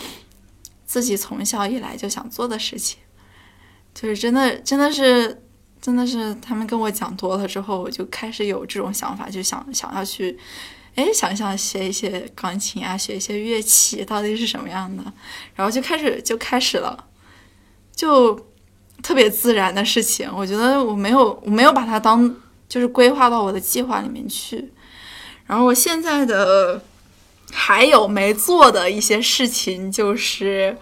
[0.86, 2.98] 自己从小以来就想做的事情，
[3.94, 5.40] 就是真的真的是
[5.82, 10.36] 真的是他们跟我讲多了之后，我就开始有这种想法，就想想要去。
[10.96, 15.02] 哎，想想学一些钢琴啊，学一些乐器到底是什么样的，
[15.54, 17.06] 然后就开始就开始了，
[17.94, 18.34] 就
[19.02, 20.30] 特别自然的事情。
[20.32, 22.32] 我觉得我没有我没有把它当
[22.68, 24.70] 就是规划到我的计划里面去。
[25.46, 26.82] 然后我现在的
[27.52, 30.76] 还有没做的一些事情就是，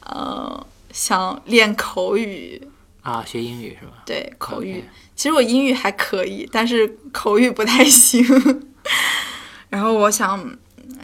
[0.00, 2.68] 呃，想练口语，
[3.02, 4.02] 啊，学英语是吧？
[4.06, 4.84] 对口语。
[5.16, 8.24] 其实我英语还可以，但是口语不太行。
[9.68, 10.56] 然后我想，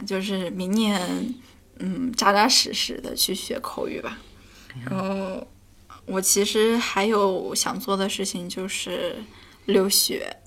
[0.05, 1.33] 就是明年，
[1.79, 4.17] 嗯，扎扎实实的去学口语吧。
[4.85, 5.45] 然后
[6.05, 9.15] 我其实还有想做的事情就是
[9.65, 10.37] 留学。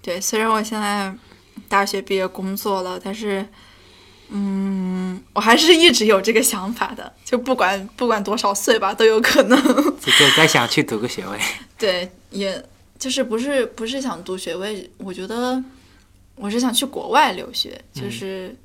[0.00, 1.14] 对，虽然我现在
[1.68, 3.46] 大学毕业工作了，但是，
[4.28, 7.12] 嗯，我还是一直有这个想法的。
[7.24, 9.60] 就不管不管多少岁吧，都有可能。
[9.64, 11.38] 就就再想去读个学位。
[11.76, 12.64] 对，也
[12.98, 15.62] 就是不是不是想读学位，我觉得
[16.36, 18.56] 我是想去国外留学，就是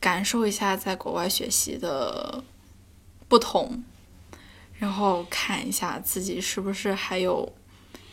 [0.00, 2.42] 感受一下在国外学习的
[3.28, 3.82] 不同，
[4.78, 7.52] 然后看一下自己是不是还有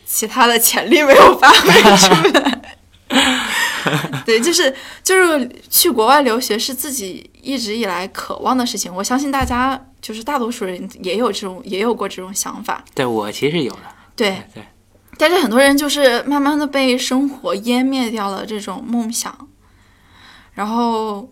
[0.04, 2.76] 其他的潜力没有发挥出来。
[4.26, 8.92] 对，就是就是去国外留学是自己一直以来渴望的事情。
[8.92, 12.84] 我相信大家就是大多数人也有这种也有过这种想法。
[12.96, 13.82] 对我其实有的。
[14.16, 14.64] 对，对，
[15.18, 19.48] 但是很多人就是慢慢的被生活湮灭掉了这种梦想。
[20.54, 21.30] 然后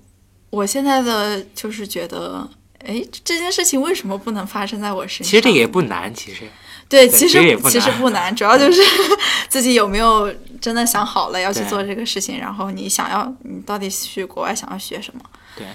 [0.51, 2.49] 我现在的就是觉得，
[2.85, 5.31] 哎，这件事情为什么不能发生在我身上？
[5.31, 6.43] 其实这个也不难，其实
[6.89, 8.83] 对，对其其实也不其实不难，主要就是
[9.49, 15.23] 自己有没有真的想好了要去做这个事情，然后你想要，你到底去国外想要学什么？
[15.57, 15.67] 对，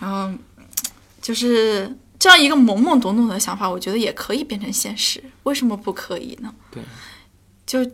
[0.00, 0.28] 然后
[1.20, 6.52] 就是这样一个懵懵懂懂的想法，我觉得也可以变成现实，为什么不可以呢？
[6.72, 6.82] 对，
[7.66, 7.90] 就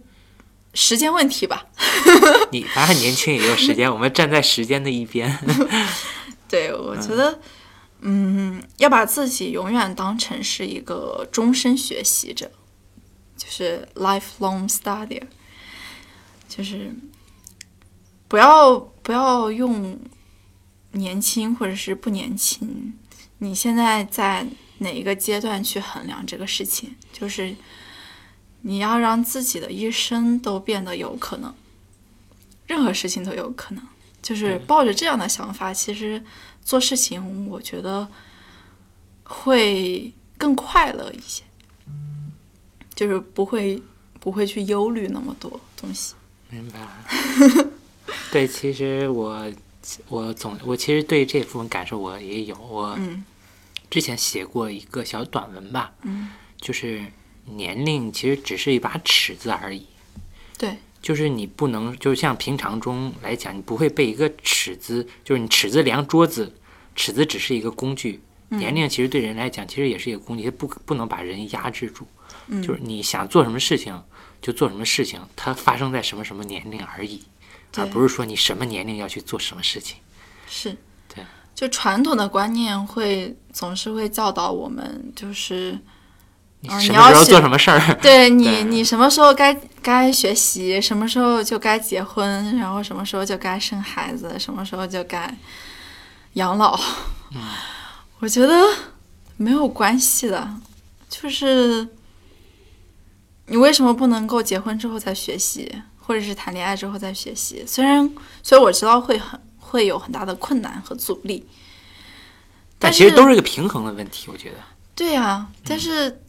[0.74, 1.66] 时间问题吧。
[2.52, 5.38] 你反正年轻也有时间，我们站在时间的一边。
[6.48, 7.40] 对，我觉得，
[8.00, 12.50] 嗯，要把自己永远当成是一个终身学习者，
[13.36, 15.22] 就是 lifelong studier，
[16.48, 16.94] 就是
[18.28, 19.98] 不要不要用
[20.92, 22.94] 年轻或者是不年轻，
[23.38, 24.46] 你现在在
[24.78, 27.54] 哪一个阶段去衡量这个事情，就是
[28.62, 31.54] 你要让自己的一生都变得有可能，
[32.66, 33.82] 任何事情都有可能。
[34.20, 36.22] 就是抱着这样的想法，其实
[36.62, 38.06] 做事情，我觉得
[39.22, 41.44] 会更快乐一些，
[42.94, 43.80] 就是不会
[44.18, 46.14] 不会去忧虑那么多东西。
[46.50, 46.80] 明白。
[48.32, 49.50] 对，其实我
[50.08, 53.24] 我总我其实对这部分感受我也有，我嗯
[53.88, 56.30] 之前写过一个小短文吧，嗯，
[56.60, 57.02] 就是
[57.56, 59.86] 年龄其实只是一把尺子而已。
[60.56, 66.52] 对，就是你不能，就是像平常中来讲，你不会被一个尺子，就是你尺子量桌子，
[66.94, 68.20] 尺子只是一个工具。
[68.50, 72.06] 年龄其实对人来讲，其实也是一个工具，它不不能把人压制住。
[72.50, 74.02] 嗯就是你想做什么事情
[74.40, 77.22] 就做什么事情，它发生在什么什么年龄而已，
[77.76, 79.98] 而不是说你什么年龄要去做什么事情。
[80.48, 80.74] 是，
[81.14, 81.22] 对，
[81.54, 85.78] 就传统的观念会总是会教导我们，就是
[86.60, 87.94] 你嗯什么时候你要是做什么事儿？
[88.02, 95.32] 对 你，你什么时候该该学习，什么时候就该结婚，然后什么时候就该生孩子，什么时候就该
[96.34, 96.78] 养老。
[98.20, 98.54] 我觉得
[99.36, 100.48] 没有关系的，
[101.08, 101.86] 就是
[103.46, 107.64] 你为什么不能够结婚之后再学习，或者是谈恋爱之后再学习？
[107.64, 108.10] 虽然
[108.42, 111.46] 虽然我知道会很会有很大的困难和阻力，
[112.80, 114.56] 但其实都是一个平衡的问题，我觉得。
[114.96, 116.20] 对呀、但是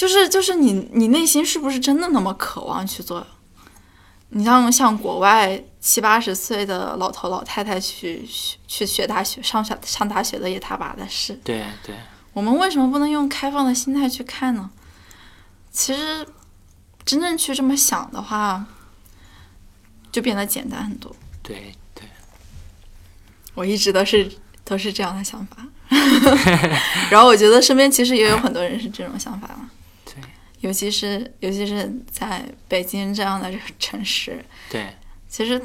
[0.00, 3.26] 就是就是你你内心是不是真的那么渴望去做？
[4.30, 11.94] 你像像国外七八十岁的老头老太太去去去学大学上上上大学的也大把的事，对对
[12.32, 14.70] 我们为什么不能用开放的心态去看呢？
[15.70, 16.26] 其实
[17.04, 18.64] 真正去这么想的话，
[20.10, 21.14] 就变得简单很多。
[21.42, 22.08] 对对，
[23.52, 24.32] 我一直都是
[24.64, 25.56] 都是这样的想法，
[27.10, 29.68] 然后我觉得身边其实也有很多人是这种想法嘛。
[30.60, 34.94] 对尤其是尤其是在北京这样的城市，对
[35.28, 35.60] 其实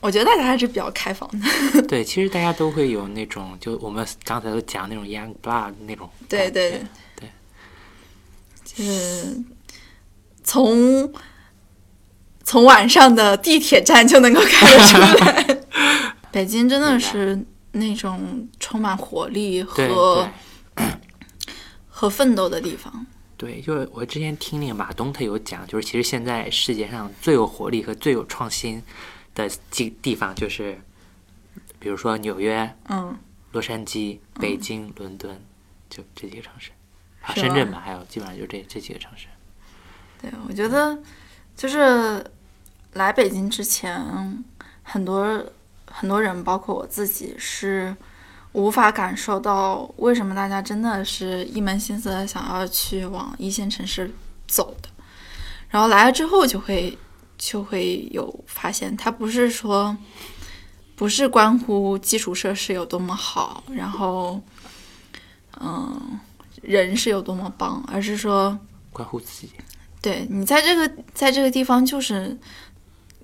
[0.00, 1.82] 我觉得大家还是比较开放的。
[1.86, 6.08] 对，其实大家都会有那种，就我们刚才都讲那种 young blood 那种。
[6.28, 6.82] 对对对
[7.16, 7.30] 对
[8.64, 9.42] 就是
[10.42, 11.12] 从
[12.44, 15.58] 从晚上的地铁站就能够看得出来，
[16.32, 17.38] 北京真的是
[17.72, 20.28] 那种充满活力和
[21.88, 23.06] 和奋斗的地方。
[23.38, 28.82] 对，就是我之前听那个马东他有讲，就是其实现在世界上最有活力和最有创新
[29.32, 30.76] 的地地方，就是
[31.78, 33.16] 比如说纽约、嗯，
[33.52, 35.40] 洛杉矶、北京、伦敦，
[35.88, 36.72] 就这几个城市，
[37.20, 39.28] 还有是吗深圳吧，还有基本上就这这几个城市。
[40.20, 40.98] 对，我觉得
[41.56, 42.28] 就是
[42.94, 44.44] 来北京之前，
[44.82, 45.46] 很多
[45.86, 47.96] 很多人，包括我自己，是
[48.58, 54.12] 无法感受到为什么大家真的是一门心思的想要去往一线城市
[54.48, 54.88] 走的。
[55.68, 56.98] 然后来了之后，就会
[57.36, 59.96] 就会有发现，它不是说
[60.96, 64.42] 不是关乎基础设施有多么好，然后
[65.60, 66.18] 嗯
[66.60, 68.58] 人是有多么棒，而是说。
[68.90, 69.52] 关乎自己，
[70.02, 72.36] 对你在这个在这个地方，就是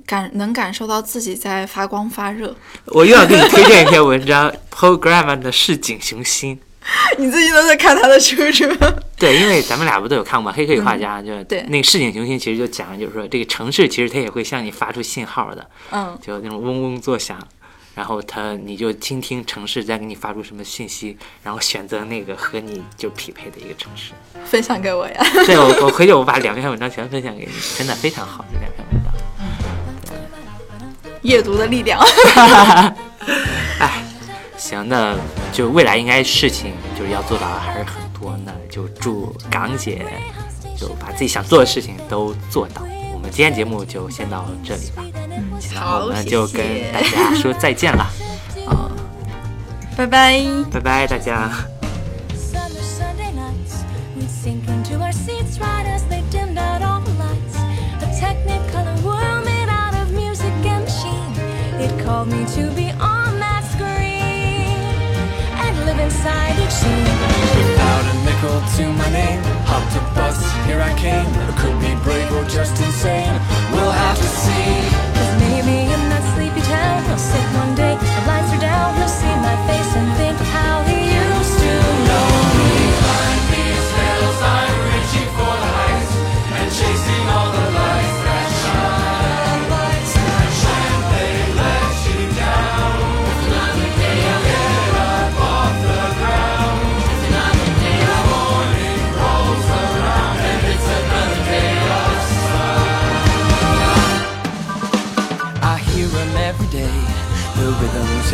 [0.07, 2.55] 感能感受到自己在发光发热。
[2.87, 6.57] 我又要给你推荐一篇文章，Paul Graham 的《市井雄心》。
[7.17, 8.95] 你最近都在看他的书是吗？
[9.17, 10.55] 对，因为咱们俩不都有看过吗？
[10.55, 17.39] 黑客与画家，就对那个市井雄心，其实就讲，就是说这个城市其实它也会向你发出信号的，嗯，就那种嗡嗡作响，
[17.95, 24.13] 然后它你就倾听城市在给你发出什么信息，然后选择那个和你就匹配的一个城市。
[24.45, 25.27] 分享给我呀。
[25.47, 29.04] 对我，我 回去我把两篇文章全分享给你，真的非常好，这两篇文章。
[31.25, 32.01] 阅读的力量。
[33.81, 34.05] 哎，
[34.57, 35.17] 行，那
[35.53, 40.07] 就未来应该事情就是要做到的还是很多，那就祝港姐
[40.79, 42.83] 就把自己想做的事情都做到。
[43.13, 45.03] 我们今天节目就先到这里吧，
[45.75, 46.63] 然后好，我们就跟
[46.93, 48.07] 大家说再见了，
[49.97, 50.41] 拜拜。
[50.71, 51.51] 拜拜，大家。
[62.05, 64.77] Called me to be on that screen
[65.65, 67.17] and live inside each scene.
[67.57, 70.37] Without a nickel to my name, hopped a bus,
[70.69, 71.25] here I came.
[71.25, 73.33] I could be brave or just insane.
[73.73, 74.69] We'll have to see.
[75.17, 79.09] Cause maybe in that sleepy town, he'll sit one day, the lights are down, he'll
[79.09, 80.09] see my face and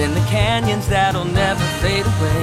[0.01, 2.43] in the canyons that'll never fade away.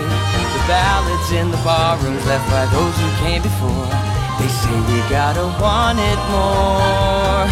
[0.54, 3.90] The ballads in the barrooms left by those who came before.
[4.38, 7.46] They say we gotta want it more.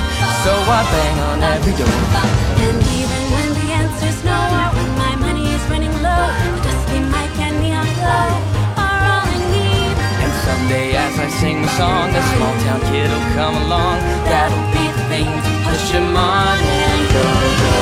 [0.46, 1.90] So I bang on every door.
[1.90, 6.26] And even when the answer's no, or when my money is running low,
[6.62, 8.30] dusty mic and neon glow
[8.78, 9.96] are all I need.
[10.22, 13.98] And someday as I sing the song, a small town kid'll come along.
[14.30, 17.75] That'll be the thing to push him on